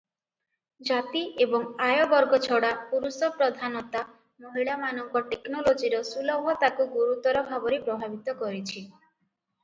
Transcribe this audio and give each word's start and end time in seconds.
ଜାତି 0.89 1.19
ଏବଂ 1.43 1.65
ଆୟ 1.87 1.99
ବର୍ଗ 2.13 2.37
ଛଡ଼ା 2.45 2.71
ପୁରୁଷପ୍ରଧାନତା 2.93 4.01
ମହିଳାମାନଙ୍କ 4.45 5.21
ଟେକ୍ନୋଲୋଜିର 5.33 5.99
ସୁଲଭତାକୁ 6.13 6.87
ଗୁରୁତର 6.95 7.45
ଭାବରେ 7.51 7.79
ପ୍ରଭାବିତ 7.85 8.35
କରିଛି। 8.41 8.83